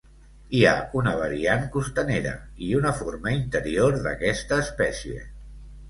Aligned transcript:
Hi 0.59 0.61
ha 0.67 0.71
una 1.01 1.13
variant 1.19 1.67
costanera 1.77 2.33
i 2.69 2.73
una 2.81 2.95
forma 3.03 3.37
interior 3.39 4.03
d'aquesta 4.09 4.63
espècie. 4.67 5.25